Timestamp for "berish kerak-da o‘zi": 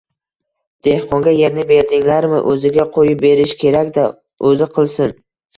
3.27-4.71